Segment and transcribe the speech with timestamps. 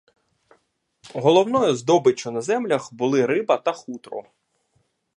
[1.13, 4.23] Головною здобиччю на землях були риба та хутро.